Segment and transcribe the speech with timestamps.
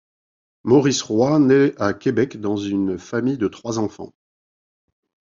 [0.63, 4.15] Maurice Roy nait à Québec dans une famille de trois enfants.